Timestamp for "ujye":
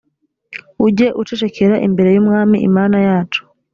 0.85-1.07